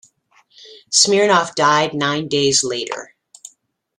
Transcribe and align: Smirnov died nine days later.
Smirnov 0.89 1.53
died 1.53 1.93
nine 1.93 2.27
days 2.27 2.63
later. 2.63 3.13